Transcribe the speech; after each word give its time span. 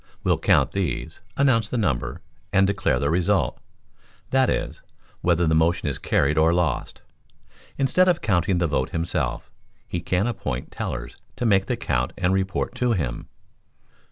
will 0.23 0.39
count 0.39 0.71
these, 0.71 1.19
announce 1.37 1.69
the 1.69 1.77
number, 1.77 2.21
and 2.51 2.65
declare 2.65 2.97
the 2.97 3.11
result; 3.11 3.59
that 4.31 4.49
is, 4.49 4.81
whether 5.21 5.45
the 5.45 5.53
motion 5.53 5.87
is 5.87 5.99
carried 5.99 6.39
or 6.39 6.51
lost. 6.55 7.03
Instead 7.77 8.07
of 8.07 8.19
counting 8.19 8.57
the 8.57 8.65
vote 8.65 8.89
himself, 8.89 9.51
he 9.87 9.99
can 10.01 10.25
appoint 10.25 10.71
tellers 10.71 11.17
to 11.35 11.45
make 11.45 11.67
the 11.67 11.77
count 11.77 12.13
and 12.17 12.33
report 12.33 12.73
to 12.73 12.93
him. 12.93 13.27